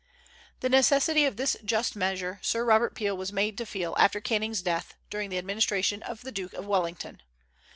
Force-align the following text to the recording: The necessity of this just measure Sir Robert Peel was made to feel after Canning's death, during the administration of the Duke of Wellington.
The 0.61 0.69
necessity 0.69 1.25
of 1.25 1.37
this 1.37 1.55
just 1.63 1.95
measure 1.95 2.39
Sir 2.41 2.65
Robert 2.65 2.95
Peel 2.95 3.15
was 3.15 3.31
made 3.31 3.55
to 3.59 3.67
feel 3.67 3.95
after 3.99 4.19
Canning's 4.19 4.63
death, 4.63 4.95
during 5.11 5.29
the 5.29 5.37
administration 5.37 6.01
of 6.01 6.23
the 6.23 6.31
Duke 6.31 6.53
of 6.55 6.65
Wellington. 6.65 7.21